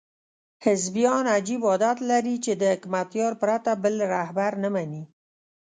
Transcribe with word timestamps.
حزبیان 0.65 1.25
عجیب 1.35 1.61
عادت 1.69 1.97
لري 2.09 2.35
چې 2.45 2.51
د 2.61 2.63
حکمتیار 2.73 3.33
پرته 3.41 3.71
بل 3.83 3.95
رهبر 4.13 4.51
نه 4.63 4.69
مني. 4.75 5.03